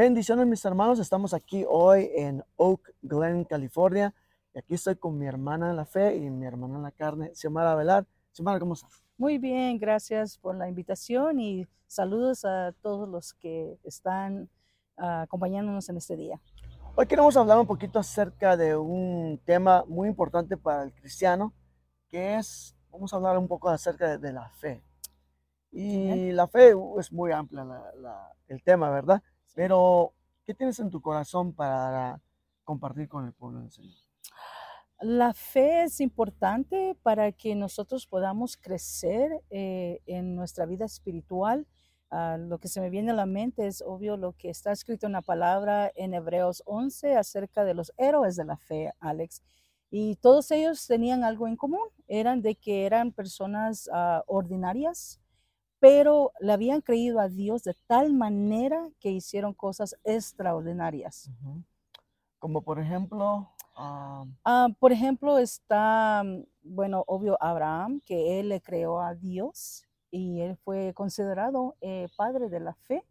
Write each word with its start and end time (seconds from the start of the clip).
Bendiciones 0.00 0.46
mis 0.46 0.62
hermanos, 0.62 0.98
estamos 0.98 1.32
aquí 1.32 1.64
hoy 1.66 2.10
en 2.14 2.44
Oak 2.56 2.92
Glen, 3.00 3.44
California. 3.44 4.14
Y 4.52 4.58
aquí 4.58 4.74
estoy 4.74 4.96
con 4.96 5.16
mi 5.16 5.24
hermana 5.24 5.70
en 5.70 5.76
la 5.76 5.86
fe 5.86 6.16
y 6.16 6.28
mi 6.28 6.44
hermana 6.44 6.76
en 6.76 6.82
la 6.82 6.90
carne, 6.90 7.34
Xiomara 7.34 7.74
Velar. 7.74 8.04
Xiomara, 8.30 8.60
¿cómo 8.60 8.74
estás? 8.74 9.02
Muy 9.16 9.38
bien, 9.38 9.78
gracias 9.78 10.36
por 10.36 10.54
la 10.54 10.68
invitación 10.68 11.40
y 11.40 11.66
saludos 11.86 12.44
a 12.44 12.74
todos 12.82 13.08
los 13.08 13.32
que 13.32 13.78
están 13.84 14.50
ah, 14.98 15.22
acompañándonos 15.22 15.88
en 15.88 15.96
este 15.96 16.14
día. 16.14 16.42
Hoy 16.94 17.06
queremos 17.06 17.34
hablar 17.38 17.58
un 17.58 17.66
poquito 17.66 17.98
acerca 17.98 18.54
de 18.54 18.76
un 18.76 19.40
tema 19.46 19.82
muy 19.88 20.08
importante 20.10 20.58
para 20.58 20.82
el 20.82 20.92
cristiano, 20.92 21.54
que 22.10 22.36
es, 22.36 22.76
vamos 22.90 23.14
a 23.14 23.16
hablar 23.16 23.38
un 23.38 23.48
poco 23.48 23.70
acerca 23.70 24.10
de, 24.10 24.18
de 24.18 24.32
la 24.34 24.50
fe. 24.50 24.82
Y 25.72 26.32
la 26.32 26.46
fe 26.48 26.74
uh, 26.74 27.00
es 27.00 27.10
muy 27.10 27.32
amplia 27.32 27.64
la- 27.64 27.92
la- 27.96 28.32
el 28.48 28.62
tema, 28.62 28.90
¿verdad? 28.90 29.22
Pero, 29.56 30.12
¿qué 30.44 30.52
tienes 30.52 30.78
en 30.80 30.90
tu 30.90 31.00
corazón 31.00 31.54
para 31.54 32.20
compartir 32.62 33.08
con 33.08 33.24
el 33.24 33.32
pueblo 33.32 33.60
del 33.60 33.70
Señor? 33.72 33.94
La 35.00 35.32
fe 35.32 35.84
es 35.84 35.98
importante 36.02 36.94
para 37.02 37.32
que 37.32 37.54
nosotros 37.54 38.06
podamos 38.06 38.58
crecer 38.58 39.30
eh, 39.48 40.02
en 40.04 40.34
nuestra 40.34 40.66
vida 40.66 40.84
espiritual. 40.84 41.66
Ah, 42.10 42.36
lo 42.38 42.58
que 42.58 42.68
se 42.68 42.82
me 42.82 42.90
viene 42.90 43.12
a 43.12 43.14
la 43.14 43.24
mente 43.24 43.66
es 43.66 43.80
obvio 43.80 44.18
lo 44.18 44.34
que 44.34 44.50
está 44.50 44.72
escrito 44.72 45.06
en 45.06 45.12
la 45.12 45.22
palabra 45.22 45.90
en 45.96 46.12
Hebreos 46.12 46.62
11 46.66 47.16
acerca 47.16 47.64
de 47.64 47.72
los 47.72 47.94
héroes 47.96 48.36
de 48.36 48.44
la 48.44 48.58
fe, 48.58 48.92
Alex. 49.00 49.42
Y 49.90 50.16
todos 50.16 50.50
ellos 50.50 50.86
tenían 50.86 51.24
algo 51.24 51.48
en 51.48 51.56
común, 51.56 51.88
eran 52.08 52.42
de 52.42 52.56
que 52.56 52.84
eran 52.84 53.10
personas 53.10 53.88
ah, 53.90 54.22
ordinarias, 54.26 55.18
pero 55.78 56.32
le 56.40 56.52
habían 56.52 56.80
creído 56.80 57.20
a 57.20 57.28
Dios 57.28 57.62
de 57.64 57.74
tal 57.86 58.12
manera 58.12 58.88
que 58.98 59.10
hicieron 59.10 59.52
cosas 59.52 59.96
extraordinarias. 60.04 61.30
Como 62.38 62.62
por 62.62 62.78
ejemplo, 62.78 63.48
ah, 63.76 64.24
Ah, 64.44 64.68
por 64.78 64.92
ejemplo, 64.92 65.38
está, 65.38 66.22
mm, 66.24 66.44
bueno, 66.62 67.04
obvio, 67.06 67.36
Abraham, 67.40 68.00
que 68.04 68.40
él 68.40 68.48
le 68.48 68.60
creó 68.60 69.00
a 69.00 69.14
Dios 69.14 69.84
y 70.10 70.40
él 70.40 70.56
fue 70.56 70.94
considerado 70.94 71.76
eh, 71.80 72.08
padre 72.16 72.48
de 72.48 72.60
la 72.60 72.74
fe. 72.74 73.04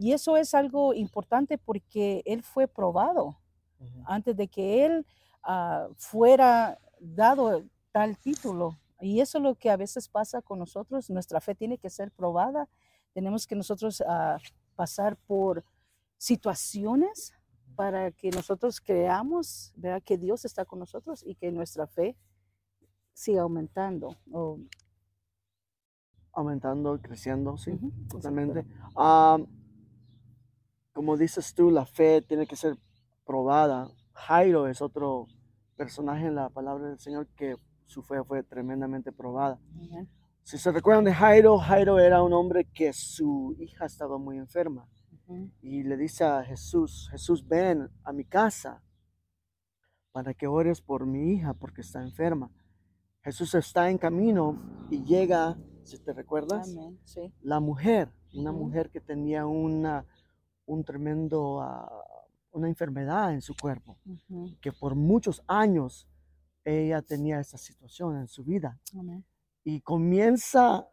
y 0.00 0.12
eso 0.12 0.36
es 0.36 0.54
algo 0.54 0.92
importante 0.92 1.56
porque 1.56 2.22
él 2.26 2.42
fue 2.42 2.66
probado 2.66 3.38
antes 4.06 4.36
de 4.36 4.48
que 4.48 4.84
él 4.84 5.06
ah, 5.42 5.86
fuera 5.96 6.78
dado 6.98 7.62
tal 7.92 8.16
título. 8.18 8.76
Y 9.00 9.20
eso 9.20 9.38
es 9.38 9.44
lo 9.44 9.54
que 9.54 9.70
a 9.70 9.76
veces 9.76 10.08
pasa 10.08 10.42
con 10.42 10.58
nosotros. 10.58 11.10
Nuestra 11.10 11.40
fe 11.40 11.54
tiene 11.54 11.78
que 11.78 11.90
ser 11.90 12.10
probada. 12.10 12.68
Tenemos 13.12 13.46
que 13.46 13.54
nosotros 13.56 14.02
ah, 14.06 14.38
pasar 14.74 15.16
por 15.26 15.64
situaciones 16.18 17.32
para 17.74 18.10
que 18.10 18.30
nosotros 18.30 18.80
creamos 18.80 19.72
¿verdad? 19.76 20.02
que 20.02 20.16
Dios 20.16 20.44
está 20.46 20.64
con 20.64 20.78
nosotros 20.78 21.22
y 21.26 21.34
que 21.34 21.52
nuestra 21.52 21.86
fe 21.86 22.16
siga 23.12 23.42
aumentando. 23.42 24.16
o- 24.32 24.58
aumentando, 26.32 27.00
creciendo, 27.00 27.56
sí, 27.56 27.78
totalmente. 28.10 28.66
Ah, 28.94 29.38
como 30.92 31.16
dices 31.16 31.54
tú, 31.54 31.70
la 31.70 31.86
fe 31.86 32.22
tiene 32.22 32.46
que 32.46 32.56
ser 32.56 32.76
probada. 33.24 33.90
Jairo 34.12 34.66
es 34.66 34.80
otro 34.82 35.26
personaje 35.76 36.26
en 36.26 36.34
la 36.34 36.48
palabra 36.50 36.88
del 36.88 36.98
Señor 36.98 37.26
que 37.36 37.56
su 37.86 38.02
fe 38.02 38.22
fue 38.24 38.42
tremendamente 38.42 39.12
probada. 39.12 39.58
Si 40.42 40.58
se 40.58 40.70
recuerdan 40.70 41.04
de 41.04 41.14
Jairo, 41.14 41.58
Jairo 41.58 41.98
era 41.98 42.22
un 42.22 42.32
hombre 42.32 42.64
que 42.72 42.92
su 42.92 43.56
hija 43.58 43.86
estaba 43.86 44.18
muy 44.18 44.38
enferma 44.38 44.86
y 45.60 45.82
le 45.82 45.96
dice 45.96 46.24
a 46.24 46.44
Jesús, 46.44 47.08
Jesús, 47.10 47.46
ven 47.46 47.88
a 48.04 48.12
mi 48.12 48.24
casa 48.24 48.82
para 50.12 50.34
que 50.34 50.46
ores 50.46 50.80
por 50.80 51.04
mi 51.06 51.32
hija 51.32 51.52
porque 51.54 51.80
está 51.80 52.02
enferma. 52.02 52.50
Jesús 53.22 53.54
está 53.54 53.90
en 53.90 53.98
camino 53.98 54.56
y 54.88 55.02
llega, 55.02 55.58
si 55.82 55.98
te 55.98 56.12
recuerdas, 56.12 56.70
Amén. 56.70 56.98
Sí. 57.04 57.32
la 57.42 57.58
mujer, 57.58 58.12
una 58.34 58.52
mujer 58.52 58.90
que 58.90 59.00
tenía 59.00 59.46
una, 59.46 60.06
un 60.64 60.84
tremendo, 60.84 61.60
ah, 61.60 61.90
una 62.52 62.68
enfermedad 62.68 63.32
en 63.32 63.42
su 63.42 63.54
cuerpo, 63.60 63.98
que 64.60 64.72
por 64.72 64.94
muchos 64.94 65.42
años 65.48 66.06
ella 66.66 67.00
tenía 67.00 67.38
esta 67.38 67.56
situación 67.56 68.16
en 68.16 68.26
su 68.26 68.42
vida. 68.44 68.78
Amén. 68.98 69.24
Y 69.64 69.80
comienza 69.80 70.88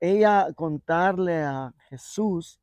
ella 0.00 0.46
a 0.46 0.52
contarle 0.54 1.42
a 1.42 1.74
Jesús 1.88 2.58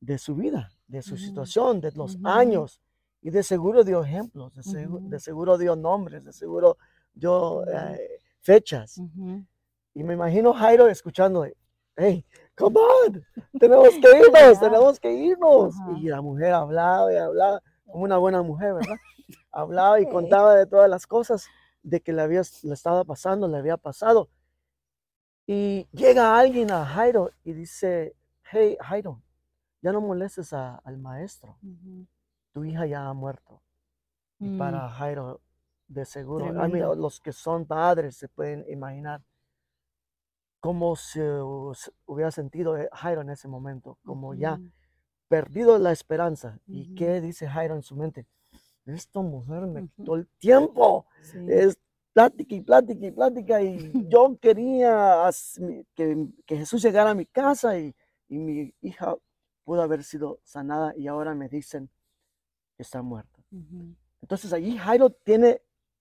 de 0.00 0.18
su 0.18 0.34
vida, 0.34 0.70
de 0.86 1.02
su 1.02 1.16
situación, 1.16 1.80
de 1.80 1.92
los 1.92 2.18
años. 2.22 2.80
Y 3.22 3.30
de 3.30 3.42
seguro 3.42 3.82
dio 3.82 4.04
ejemplos, 4.04 4.54
de, 4.54 4.86
Ujú. 4.86 5.08
de 5.08 5.18
seguro 5.18 5.58
dio 5.58 5.74
nombres, 5.74 6.22
de 6.22 6.32
seguro 6.32 6.76
dio 7.14 7.66
eh, 7.66 8.20
fechas. 8.40 9.00
Y 9.94 10.04
me 10.04 10.14
imagino 10.14 10.52
Jairo 10.52 10.88
escuchando, 10.88 11.46
hey, 11.96 12.24
come 12.56 12.78
on, 12.78 13.24
tenemos 13.58 13.88
que 13.88 13.96
irnos, 14.20 14.60
tenemos 14.60 15.00
que 15.00 15.12
irnos. 15.12 15.74
Y 15.96 16.08
la 16.08 16.20
mujer 16.20 16.52
hablaba 16.52 17.12
y 17.12 17.16
hablaba, 17.16 17.62
como 17.86 18.04
una 18.04 18.18
buena 18.18 18.42
mujer, 18.42 18.74
¿verdad? 18.74 18.96
Hablaba 19.50 19.98
y 20.00 20.06
contaba 20.08 20.54
de 20.54 20.66
todas 20.66 20.88
las 20.88 21.06
cosas 21.06 21.46
de 21.86 22.00
que 22.00 22.12
le, 22.12 22.22
había, 22.22 22.42
le 22.64 22.74
estaba 22.74 23.04
pasando, 23.04 23.46
le 23.48 23.58
había 23.58 23.76
pasado. 23.76 24.28
Y 25.46 25.86
llega 25.92 26.36
alguien 26.38 26.70
a 26.72 26.84
Jairo 26.84 27.30
y 27.44 27.52
dice, 27.52 28.14
hey, 28.50 28.76
Jairo, 28.80 29.22
ya 29.82 29.92
no 29.92 30.00
molestes 30.00 30.52
a- 30.52 30.76
al 30.84 30.98
maestro, 30.98 31.56
tu 32.52 32.64
hija 32.64 32.86
ya 32.86 33.06
ha 33.08 33.14
muerto. 33.14 33.62
Y 34.40 34.48
Mm, 34.48 34.58
para 34.58 34.88
Jairo, 34.90 35.40
de 35.88 36.04
seguro, 36.04 36.46
mean, 36.46 36.70
Tremendo. 36.70 36.94
los 36.96 37.20
que 37.20 37.32
son 37.32 37.66
padres 37.66 38.16
se 38.16 38.28
pueden 38.28 38.64
imaginar 38.68 39.22
cómo 40.60 40.96
se 40.96 41.20
se 41.74 41.92
hubiera 42.06 42.30
sentido 42.32 42.76
eh, 42.76 42.88
Jairo 42.92 43.20
en 43.22 43.30
ese 43.30 43.46
momento, 43.48 43.98
como 44.04 44.34
ya 44.34 44.60
perdido 45.28 45.78
la 45.78 45.92
esperanza. 45.92 46.58
¿Y 46.66 46.86
qué 46.96 47.20
dice 47.20 47.48
Jairo 47.48 47.74
en 47.76 47.82
su 47.82 47.96
mente? 47.96 48.26
Esta 48.86 49.20
mujer 49.20 49.62
me 49.66 49.82
quitó 49.96 50.14
el 50.16 50.26
tiempo, 50.38 51.06
sí. 51.22 51.38
es 51.48 51.78
plática 52.12 52.54
y 52.54 52.60
plática 52.62 53.06
y 53.06 53.10
plática, 53.12 53.62
y 53.62 53.78
yo 54.08 54.36
quería 54.40 55.30
que, 55.94 56.26
que 56.46 56.56
Jesús 56.56 56.82
llegara 56.82 57.10
a 57.10 57.14
mi 57.14 57.26
casa 57.26 57.78
y, 57.78 57.94
y 58.28 58.38
mi 58.38 58.74
hija 58.80 59.16
pudo 59.64 59.82
haber 59.82 60.02
sido 60.04 60.40
sanada 60.44 60.94
y 60.96 61.06
ahora 61.08 61.34
me 61.34 61.48
dicen 61.48 61.90
que 62.76 62.82
está 62.82 63.02
muerta. 63.02 63.42
Ujú, 63.50 63.94
Entonces 64.22 64.52
allí 64.52 64.76
Jairo 64.76 65.10
tiene, 65.10 65.60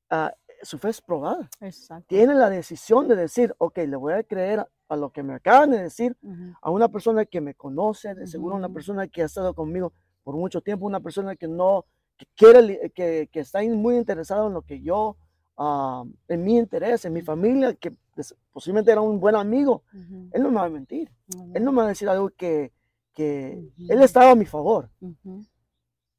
ah, 0.10 0.34
su 0.62 0.78
fe 0.78 0.90
es 0.90 1.02
probada. 1.02 1.50
Exacto. 1.62 2.06
Tiene 2.08 2.34
la 2.36 2.50
decisión 2.50 3.08
de 3.08 3.16
decir, 3.16 3.54
ok, 3.58 3.78
le 3.80 3.96
voy 3.96 4.14
a 4.14 4.24
creer 4.24 4.60
a- 4.62 4.70
a 4.88 4.96
lo 4.96 5.12
que 5.12 5.24
me 5.24 5.34
acaban 5.34 5.72
de 5.72 5.82
decir, 5.84 6.16
Ujú, 6.22 6.54
a 6.62 6.70
una 6.72 6.88
persona 6.90 7.26
que 7.26 7.42
me 7.42 7.56
conoce, 7.56 8.14
de 8.16 8.28
seguro 8.28 8.56
una 8.56 8.68
Ujú. 8.68 8.76
persona 8.76 9.08
que 9.08 9.24
ha 9.24 9.26
estado 9.26 9.54
conmigo 9.54 9.94
por 10.24 10.36
mucho 10.36 10.62
tiempo, 10.62 10.86
una 10.86 11.00
persona 11.00 11.36
que 11.36 11.48
no, 11.48 11.86
que 12.18 12.26
quiere, 12.36 12.62
li- 12.62 12.80
que, 12.94 13.30
que 13.32 13.40
está 13.42 13.62
muy 13.64 13.98
interesado 13.98 14.48
en 14.48 14.54
lo 14.54 14.62
que 14.62 14.82
yo, 14.82 15.18
ah, 15.58 16.04
en 16.28 16.44
mi 16.44 16.58
interés, 16.58 17.06
en 17.06 17.14
mi 17.14 17.22
familia, 17.22 17.74
que 17.76 17.92
des- 18.16 18.36
posiblemente 18.52 18.92
era 18.92 19.02
un 19.02 19.20
buen 19.20 19.36
amigo. 19.36 19.84
ujú, 19.94 20.30
Él 20.32 20.44
no 20.44 20.50
me 20.50 20.56
va 20.56 20.66
a 20.66 20.70
mentir, 20.70 21.12
él 21.30 21.42
amén. 21.42 21.64
no 21.64 21.72
me 21.72 21.78
va 21.80 21.86
a 21.86 21.90
decir 21.90 22.10
algo 22.10 22.30
que, 22.30 22.72
que 23.14 23.54
él 23.90 23.98
Ujú. 23.98 24.04
estaba 24.04 24.32
a 24.32 24.36
mi 24.36 24.46
favor. 24.46 24.90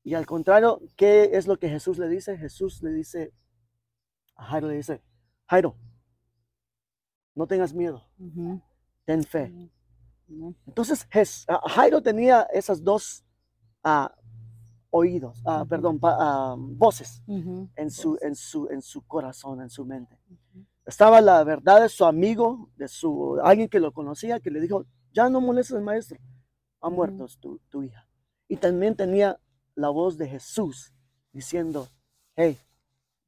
Y 0.05 0.15
al 0.15 0.25
contrario, 0.27 0.81
¿qué 0.97 1.31
es 1.33 1.47
lo 1.47 1.59
que 1.59 1.69
Jesús 1.69 1.99
le 1.99 2.09
dice? 2.09 2.37
Jesús 2.39 2.83
le 2.83 2.91
dice, 2.93 3.33
a 4.37 4.45
Jairo 4.45 4.69
le 4.69 4.77
dice, 4.77 5.03
Jairo, 5.47 5.77
no 7.35 7.47
tengas 7.47 7.75
miedo, 7.75 8.03
ten 9.05 9.23
fe. 9.25 9.53
Entonces 10.67 11.07
Jairo 11.69 12.03
tenía 12.03 12.43
esas 12.53 12.83
dos 12.83 13.25
ah, 13.85 14.15
oídos, 14.97 15.43
ah, 15.47 15.61
Ujú. 15.61 15.69
perdón, 15.69 15.99
pa- 15.99 16.17
ah, 16.19 16.57
voces 16.59 17.23
Ujú, 17.27 17.69
en 17.77 17.91
su, 17.91 18.19
en, 18.23 18.35
su, 18.35 18.69
en 18.71 18.83
su 18.83 19.03
corazón, 19.07 19.61
en 19.61 19.71
su 19.71 19.85
mente. 19.85 20.19
Ujú, 20.31 20.65
Estaba 20.85 21.21
la 21.21 21.43
verdad 21.45 21.83
de 21.83 21.89
su 21.89 22.05
amigo, 22.05 22.71
de 22.77 22.89
su 22.89 23.39
alguien 23.43 23.69
que 23.69 23.81
lo 23.81 23.93
conocía, 23.93 24.41
que 24.41 24.51
le 24.51 24.61
dijo, 24.61 24.85
ya 25.13 25.29
no 25.29 25.41
molestes 25.41 25.77
al 25.77 25.83
maestro, 25.83 26.19
ha 26.81 26.91
muerto 26.91 27.27
tu, 27.41 27.59
tu 27.71 27.83
hija. 27.83 28.07
Y 28.49 28.57
también 28.57 28.95
tenía 28.95 29.39
la 29.75 29.89
voz 29.91 30.17
de 30.17 30.29
Jesús 30.29 30.93
diciendo, 31.33 31.89
hey, 32.37 32.57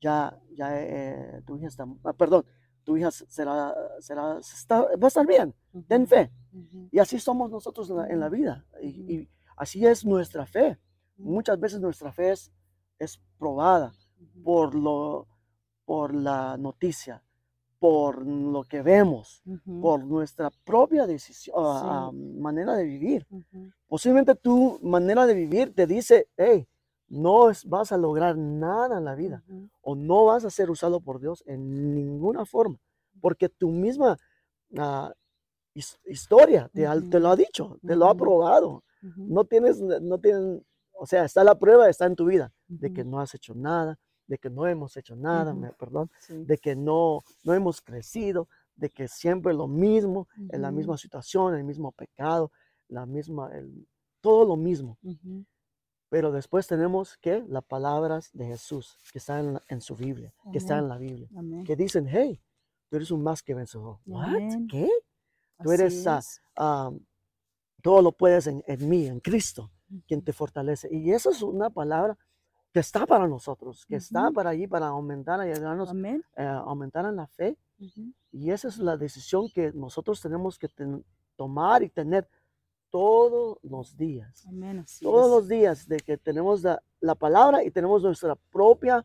ya, 0.00 0.38
ya 0.56 0.80
eh, 0.80 1.42
tu 1.46 1.56
hija 1.56 1.66
está, 1.68 1.84
ah, 2.04 2.12
perdón, 2.12 2.44
tu 2.84 2.96
hija 2.96 3.10
será, 3.10 3.74
será, 4.00 4.38
está- 4.38 4.82
va 4.96 5.06
a 5.06 5.08
estar 5.08 5.26
bien, 5.26 5.54
ten 5.88 6.06
fe. 6.06 6.30
Y 6.90 6.98
así 7.00 7.18
somos 7.18 7.50
nosotros 7.50 7.90
en 7.90 7.96
la, 7.96 8.06
en 8.08 8.20
la 8.20 8.28
vida. 8.28 8.64
Y, 8.80 8.88
y 9.14 9.28
así 9.56 9.84
es 9.84 10.04
nuestra 10.04 10.46
fe. 10.46 10.78
Muchas 11.18 11.58
veces 11.58 11.80
nuestra 11.80 12.12
fe 12.12 12.32
es, 12.32 12.52
es 12.98 13.20
probada 13.38 13.92
por, 14.44 14.74
lo, 14.74 15.26
por 15.84 16.14
la 16.14 16.56
noticia, 16.56 17.22
por 17.78 18.24
lo 18.26 18.64
que 18.64 18.82
vemos, 18.82 19.42
por 19.80 20.04
nuestra 20.04 20.50
propia 20.64 21.06
decisión, 21.06 21.54
Sí. 21.56 21.62
ah, 21.84 22.10
manera 22.12 22.74
de 22.74 22.84
vivir. 22.84 23.26
Posiblemente 23.86 24.34
tu 24.34 24.78
manera 24.82 25.26
de 25.26 25.34
vivir 25.34 25.74
te 25.74 25.86
dice, 25.86 26.28
hey, 26.36 26.66
no 27.08 27.48
es- 27.50 27.64
vas 27.64 27.90
a 27.92 27.96
lograr 27.96 28.36
nada 28.36 28.98
en 28.98 29.04
la 29.04 29.14
vida 29.14 29.42
o 29.80 29.94
no 29.94 30.26
vas 30.26 30.44
a 30.44 30.50
ser 30.50 30.70
usado 30.70 31.00
por 31.00 31.20
Dios 31.20 31.42
en 31.46 31.94
ninguna 31.94 32.44
forma, 32.44 32.78
porque 33.20 33.48
tu 33.48 33.70
misma 33.70 34.18
ah, 34.76 35.12
his- 35.74 35.98
historia 36.04 36.68
te, 36.74 36.86
te 37.10 37.18
lo 37.20 37.28
ha 37.30 37.36
dicho, 37.36 37.78
te 37.86 37.96
lo 37.96 38.06
ha 38.06 38.14
probado. 38.14 38.84
No 39.16 39.44
tienes, 39.44 39.80
no 39.80 40.18
tienen, 40.18 40.62
o 41.00 41.06
sea, 41.06 41.24
está 41.24 41.44
la 41.44 41.58
prueba, 41.58 41.88
está 41.88 42.06
en 42.06 42.16
tu 42.16 42.26
vida, 42.26 42.52
de 42.66 42.92
que 42.92 43.04
no 43.04 43.20
has 43.20 43.34
hecho 43.34 43.54
nada, 43.54 43.98
de 44.26 44.38
que 44.38 44.50
no 44.50 44.66
hemos 44.66 44.96
hecho 44.96 45.16
nada, 45.16 45.52
Ujú. 45.52 45.60
me- 45.60 45.72
perdón, 45.72 46.10
sí, 46.20 46.44
de 46.44 46.58
que 46.58 46.76
no, 46.76 47.20
no 47.44 47.54
hemos 47.54 47.80
crecido, 47.80 48.48
de 48.76 48.90
que 48.90 49.08
siempre 49.08 49.54
lo 49.54 49.66
mismo, 49.66 50.28
en 50.36 50.62
la 50.62 50.70
misma 50.70 50.96
situación, 50.98 51.54
el 51.54 51.64
mismo 51.64 51.92
pecado, 51.92 52.52
la 52.88 53.06
misma, 53.06 53.50
el- 53.56 53.86
todo 54.20 54.44
lo 54.44 54.56
mismo. 54.56 54.98
Pero 56.10 56.32
después 56.32 56.66
tenemos 56.66 57.16
que 57.18 57.44
las 57.48 57.64
palabras 57.64 58.30
de 58.32 58.46
Jesús, 58.46 58.96
que 59.12 59.18
están 59.18 59.38
en, 59.46 59.52
la- 59.54 59.62
en 59.68 59.80
su 59.80 59.94
Biblia, 59.94 60.32
que 60.52 60.58
están 60.58 60.78
Amén. 60.78 60.84
en 60.84 60.88
la 60.88 60.98
Biblia, 60.98 61.28
amén. 61.36 61.64
que 61.64 61.76
dicen, 61.76 62.06
hey, 62.08 62.40
tú 62.88 62.96
eres 62.96 63.10
un 63.10 63.22
más 63.22 63.42
que 63.42 63.54
vencedor. 63.54 63.98
¿What? 64.06 64.24
Amén. 64.24 64.66
¿Qué? 64.68 64.90
Tú 65.62 65.70
Así 65.70 65.82
eres, 65.82 66.06
es. 66.06 66.40
ah, 66.56 66.90
todo 67.82 68.02
lo 68.02 68.12
puedes 68.12 68.46
en, 68.46 68.62
en 68.66 68.88
mí, 68.88 69.06
en 69.06 69.20
Cristo, 69.20 69.70
quien 70.06 70.22
te 70.22 70.32
fortalece. 70.32 70.88
Y 70.92 71.12
esa 71.12 71.30
es 71.30 71.42
una 71.42 71.70
palabra 71.70 72.16
que 72.72 72.80
está 72.80 73.06
para 73.06 73.26
nosotros, 73.26 73.86
que 73.86 73.96
está 73.96 74.24
Ujú. 74.26 74.34
para 74.34 74.50
allí, 74.50 74.66
para 74.66 74.88
aumentar, 74.88 75.40
ayudarnos 75.40 75.90
eh, 76.36 76.42
aumentar 76.44 77.06
en 77.06 77.16
la 77.16 77.26
fe. 77.26 77.56
ujú, 77.80 78.12
Y 78.32 78.50
esa 78.50 78.68
es 78.68 78.78
la 78.78 78.96
decisión 78.96 79.48
que 79.54 79.72
nosotros 79.72 80.20
tenemos 80.20 80.58
que 80.58 80.68
ten- 80.68 81.04
tomar 81.36 81.82
y 81.82 81.88
tener 81.88 82.28
todos 82.90 83.58
los 83.62 83.96
días. 83.96 84.44
Amén. 84.46 84.84
Todos 85.00 85.26
es. 85.26 85.30
los 85.32 85.48
días 85.48 85.88
de 85.88 85.98
que 85.98 86.16
tenemos 86.16 86.62
la, 86.62 86.82
la 87.00 87.14
palabra 87.14 87.62
y 87.64 87.70
tenemos 87.70 88.02
nuestra 88.02 88.34
propia 88.34 89.04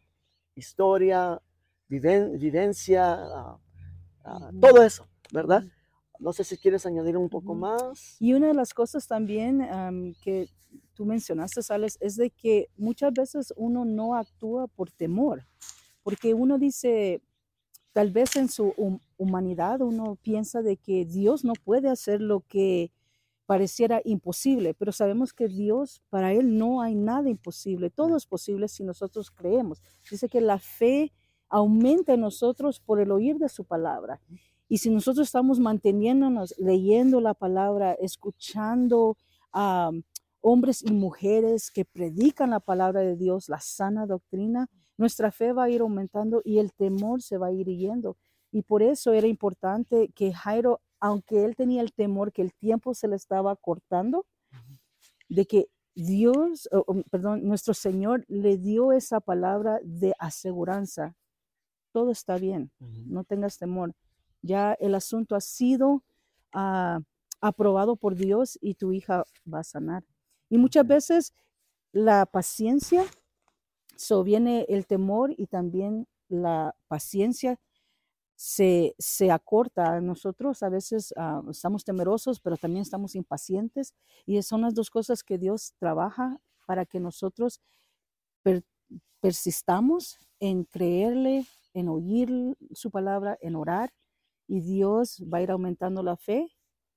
historia, 0.55 1.41
viven- 1.89 2.37
vivencia, 2.37 3.13
ah, 3.13 3.59
ah, 4.25 4.49
Ujú. 4.51 4.59
todo 4.59 4.83
eso, 4.83 5.07
¿verdad? 5.31 5.63
No 6.19 6.31
sé 6.31 6.43
si 6.43 6.57
quieres 6.57 6.85
añadir 6.85 7.17
un 7.17 7.29
poco 7.29 7.53
más. 7.55 8.15
Y 8.19 8.33
una 8.33 8.47
de 8.47 8.53
las 8.53 8.73
cosas 8.73 9.07
también 9.07 9.61
am, 9.63 10.13
que 10.21 10.47
tú 10.93 11.05
mencionaste, 11.05 11.61
Alex, 11.69 11.97
es 12.01 12.15
de 12.15 12.29
que 12.29 12.69
muchas 12.77 13.13
veces 13.13 13.53
uno 13.55 13.85
no 13.85 14.15
actúa 14.15 14.67
por 14.67 14.91
temor, 14.91 15.45
porque 16.03 16.33
uno 16.33 16.57
dice, 16.57 17.21
tal 17.93 18.11
vez 18.11 18.35
en 18.35 18.49
su 18.49 18.73
hum- 18.77 18.99
humanidad 19.17 19.81
uno 19.81 20.17
piensa 20.21 20.61
de 20.61 20.77
que 20.77 21.05
Dios 21.05 21.43
no 21.43 21.53
puede 21.53 21.89
hacer 21.89 22.21
lo 22.21 22.41
que 22.41 22.91
pareciera 23.45 24.01
imposible, 24.05 24.73
pero 24.73 24.91
sabemos 24.91 25.33
que 25.33 25.47
Dios, 25.47 26.01
para 26.09 26.31
Él 26.33 26.57
no 26.57 26.81
hay 26.81 26.95
nada 26.95 27.29
imposible, 27.29 27.89
todo 27.89 28.15
es 28.17 28.25
posible 28.25 28.67
si 28.67 28.83
nosotros 28.83 29.31
creemos. 29.31 29.81
Dice 30.09 30.29
que 30.29 30.41
la 30.41 30.59
fe 30.59 31.11
aumenta 31.49 32.13
en 32.13 32.21
nosotros 32.21 32.79
por 32.79 32.99
el 32.99 33.11
oír 33.11 33.37
de 33.37 33.49
su 33.49 33.63
palabra. 33.65 34.21
Y 34.69 34.79
si 34.79 34.89
nosotros 34.89 35.27
estamos 35.27 35.59
manteniéndonos 35.59 36.55
leyendo 36.57 37.21
la 37.21 37.33
palabra, 37.33 37.93
escuchando 37.93 39.17
a 39.51 39.91
hombres 40.43 40.83
y 40.83 40.91
mujeres 40.91 41.71
que 41.71 41.85
predican 41.85 42.51
la 42.51 42.59
palabra 42.59 42.99
de 43.01 43.15
Dios, 43.15 43.49
la 43.49 43.59
sana 43.59 44.05
doctrina, 44.05 44.67
nuestra 44.97 45.31
fe 45.31 45.53
va 45.53 45.63
a 45.63 45.69
ir 45.69 45.81
aumentando 45.81 46.41
y 46.43 46.59
el 46.59 46.73
temor 46.73 47.21
se 47.21 47.37
va 47.37 47.47
a 47.47 47.51
ir 47.51 47.67
yendo. 47.67 48.17
Y 48.51 48.61
por 48.61 48.83
eso 48.83 49.13
era 49.13 49.25
importante 49.25 50.09
que 50.13 50.33
Jairo, 50.33 50.81
aunque 50.99 51.45
él 51.45 51.55
tenía 51.55 51.81
el 51.81 51.93
temor 51.93 52.31
que 52.33 52.41
el 52.41 52.53
tiempo 52.53 52.93
se 52.93 53.07
le 53.07 53.15
estaba 53.15 53.55
cortando, 53.55 54.27
de 55.29 55.45
que 55.45 55.69
Dios, 55.95 56.69
perdón, 57.09 57.45
nuestro 57.47 57.73
Señor 57.73 58.25
le 58.27 58.57
dio 58.57 58.91
esa 58.91 59.21
palabra 59.21 59.79
de 59.83 60.13
aseguranza. 60.19 61.15
Todo 61.91 62.11
está 62.11 62.37
bien 62.37 62.71
no 62.79 63.23
tengas 63.23 63.57
temor. 63.57 63.93
Ya 64.41 64.73
el 64.73 64.93
asunto 64.95 65.35
ha 65.35 65.41
sido 65.41 66.03
ah, 66.51 66.99
aprobado 67.41 67.95
por 67.95 68.15
Dios 68.15 68.57
y 68.61 68.75
tu 68.75 68.91
hija 68.91 69.23
va 69.51 69.59
a 69.59 69.63
sanar. 69.63 70.03
Y 70.53 70.59
muchas 70.59 70.85
veces 70.85 71.33
la 71.93 72.27
paciencia, 72.27 73.05
so 73.95 74.23
viene 74.23 74.67
el 74.69 74.85
temor 74.85 75.33
y 75.35 75.47
también 75.47 76.07
la 76.29 76.75
paciencia 76.87 77.59
se, 78.35 78.93
se 78.99 79.31
acorta. 79.31 79.99
Nosotros 79.99 80.61
a 80.61 80.69
veces 80.69 81.11
ah, 81.17 81.41
estamos 81.49 81.83
temerosos, 81.83 82.39
pero 82.39 82.55
también 82.57 82.83
estamos 82.83 83.15
impacientes 83.15 83.95
y 84.27 84.39
son 84.43 84.61
las 84.61 84.75
dos 84.75 84.91
cosas 84.91 85.23
que 85.23 85.39
Dios 85.39 85.73
trabaja 85.79 86.39
para 86.67 86.85
que 86.85 86.99
nosotros 86.99 87.59
per- 88.43 88.63
persistamos 89.21 90.19
en 90.39 90.65
creerle, 90.65 91.47
en 91.73 91.89
oír 91.89 92.29
su 92.73 92.91
palabra, 92.91 93.39
en 93.41 93.55
orar, 93.55 93.91
y 94.47 94.61
Dios 94.61 95.23
va 95.33 95.39
a 95.39 95.41
ir 95.41 95.49
aumentando 95.49 96.03
la 96.03 96.15
fe 96.15 96.47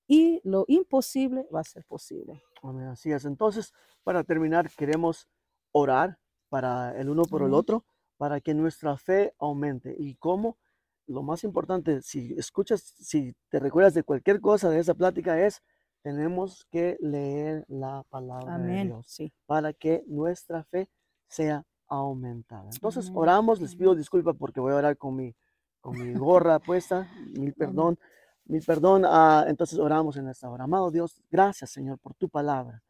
y 0.07 0.41
lo 0.45 0.65
imposible 0.69 1.47
va 1.55 1.61
a 1.61 1.65
ser 1.65 1.85
posible. 1.85 2.43
Amén, 2.63 2.89
Así 2.89 3.11
es. 3.13 3.25
Entonces, 3.25 3.73
para 4.05 4.25
terminar, 4.25 4.71
queremos 4.77 5.29
orar 5.73 6.19
para 6.49 6.97
el 6.99 7.09
uno 7.09 7.23
por 7.25 7.43
el 7.43 7.49
Amén. 7.49 7.59
otro, 7.59 7.85
para 8.17 8.41
que 8.41 8.55
nuestra 8.55 8.97
fe 8.97 9.35
aumente. 9.39 9.95
¿Y 9.99 10.15
cómo? 10.17 10.59
Lo 11.07 11.23
más 11.23 11.45
importante, 11.45 12.03
si 12.03 12.35
escuchas, 12.39 12.81
si 12.83 13.35
te 13.49 13.61
recuerdas 13.61 13.95
de 13.95 14.03
cualquier 14.03 14.41
cosa 14.41 14.71
de 14.71 14.81
esa 14.81 14.95
plática, 14.95 15.41
es 15.45 15.63
tenemos 16.03 16.65
que 16.71 16.97
leer 17.01 17.65
la 17.69 18.05
palabra 18.09 18.59
de 18.59 18.65
Amén. 18.65 18.87
Dios 18.89 19.07
Sí. 19.09 19.33
para 19.47 19.73
que 19.73 20.05
nuestra 20.07 20.65
fe 20.65 20.89
sea 21.29 21.65
aumentada. 21.89 22.71
Entonces, 22.73 23.07
Amén. 23.09 23.19
oramos, 23.19 23.61
les 23.61 23.75
pido 23.77 23.91
Amén. 23.91 24.01
disculpas 24.01 24.37
porque 24.39 24.61
voy 24.61 24.73
a 24.73 24.77
orar 24.77 24.97
con 24.97 25.15
mi, 25.17 25.35
con 25.81 25.97
mi 25.99 26.13
gorra 26.19 26.59
puesta, 26.59 27.09
mil 27.37 27.53
perdón, 27.55 27.99
mil 28.47 28.63
perdón. 28.65 29.05
ah, 29.07 29.45
entonces 29.49 29.79
oramos 29.79 30.17
en 30.17 30.29
esta 30.29 30.49
hora. 30.49 30.65
Amado 30.65 30.91
Dios, 30.91 31.23
gracias 31.31 31.71
Señor 31.71 31.99
por 31.99 32.15
tu 32.15 32.29
palabra. 32.29 32.83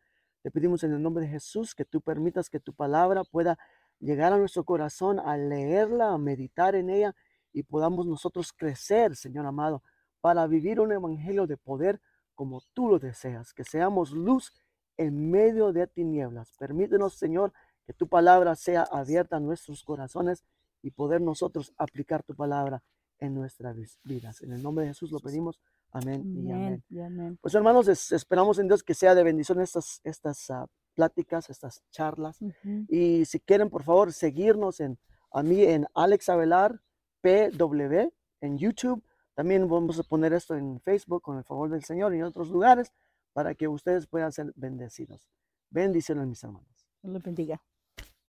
Te 0.42 0.50
pedimos 0.50 0.84
en 0.84 0.92
el 0.92 1.02
nombre 1.02 1.24
de 1.24 1.30
Jesús 1.30 1.74
que 1.74 1.84
tú 1.84 2.00
permitas 2.00 2.48
que 2.48 2.60
tu 2.60 2.72
palabra 2.72 3.24
pueda 3.24 3.58
llegar 3.98 4.32
a 4.32 4.38
nuestro 4.38 4.64
corazón, 4.64 5.18
a 5.18 5.36
leerla, 5.36 6.12
a 6.12 6.18
meditar 6.18 6.74
en 6.74 6.90
ella 6.90 7.14
y 7.52 7.62
podamos 7.62 8.06
nosotros 8.06 8.52
crecer, 8.52 9.16
Señor 9.16 9.46
amado, 9.46 9.82
para 10.20 10.46
vivir 10.46 10.80
un 10.80 10.92
evangelio 10.92 11.46
de 11.46 11.56
poder 11.56 12.00
como 12.34 12.60
tú 12.74 12.88
lo 12.88 12.98
deseas, 12.98 13.54
que 13.54 13.64
seamos 13.64 14.12
luz 14.12 14.52
en 14.98 15.30
medio 15.30 15.72
de 15.72 15.86
tinieblas. 15.86 16.52
Permítenos, 16.58 17.14
Señor, 17.14 17.52
que 17.86 17.92
tu 17.92 18.08
palabra 18.08 18.54
sea 18.56 18.82
abierta 18.82 19.36
a 19.36 19.40
nuestros 19.40 19.82
corazones 19.82 20.44
y 20.82 20.90
poder 20.90 21.20
nosotros 21.20 21.72
aplicar 21.78 22.22
tu 22.22 22.34
palabra 22.34 22.82
en 23.18 23.34
nuestras 23.34 23.76
vidas. 24.04 24.42
En 24.42 24.52
el 24.52 24.62
nombre 24.62 24.84
de 24.84 24.90
Jesús 24.90 25.10
lo 25.12 25.20
pedimos. 25.20 25.60
Amén 25.92 26.22
y 26.36 26.50
amén. 26.50 26.64
Amén. 26.66 26.84
y 26.90 27.00
amén. 27.00 27.38
Pues 27.40 27.54
hermanos, 27.54 27.88
es- 27.88 28.12
esperamos 28.12 28.58
en 28.58 28.68
Dios 28.68 28.82
que 28.82 28.94
sea 28.94 29.14
de 29.14 29.22
bendición 29.24 29.60
estas, 29.60 30.00
estas 30.04 30.50
ah, 30.50 30.66
pláticas, 30.94 31.48
estas 31.50 31.82
charlas. 31.90 32.38
Y 32.88 33.24
si 33.24 33.40
quieren, 33.40 33.70
por 33.70 33.82
favor, 33.82 34.12
seguirnos 34.12 34.80
en 34.80 34.98
a 35.32 35.42
mí 35.42 35.62
en 35.62 35.86
Alex 35.94 36.28
Avelar 36.28 36.80
PW 37.20 38.10
en 38.40 38.58
YouTube. 38.58 39.02
También 39.34 39.68
vamos 39.68 39.98
a 39.98 40.02
poner 40.02 40.32
esto 40.32 40.54
en 40.54 40.80
Facebook 40.80 41.22
con 41.22 41.36
el 41.36 41.44
favor 41.44 41.68
del 41.68 41.84
Señor 41.84 42.14
y 42.14 42.18
en 42.18 42.24
otros 42.24 42.48
lugares 42.48 42.92
para 43.32 43.54
que 43.54 43.68
ustedes 43.68 44.06
puedan 44.06 44.32
ser 44.32 44.52
bendecidos. 44.56 45.28
Bendiciones, 45.68 46.26
mis 46.26 46.42
hermanos. 46.42 46.86
Dios 47.02 47.12
los 47.12 47.22
bendiga. 47.22 47.60